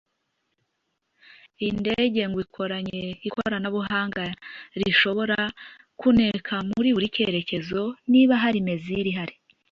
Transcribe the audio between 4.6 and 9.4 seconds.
rishobora kuneka muri buri cyekerekezo niba hari messile ihari